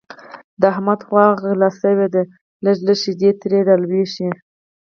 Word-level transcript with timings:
د 0.61 0.61
احمد 0.73 0.99
غوا 1.07 1.25
غله 1.41 1.69
شوې 1.79 2.07
ده 2.13 2.21
لږې 2.65 2.83
لږې 2.87 2.95
شیدې 3.01 3.31
ترې 3.39 3.59
را 3.67 3.75
لوشي. 3.83 4.29